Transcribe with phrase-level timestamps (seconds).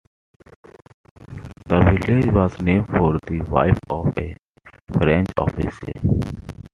[1.67, 4.35] The village was named for the wife of a
[4.91, 6.19] French official.